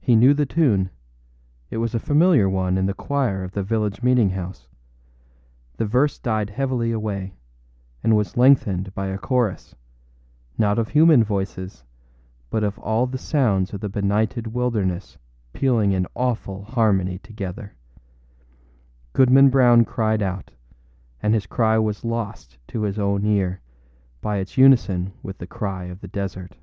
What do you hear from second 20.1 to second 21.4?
out, and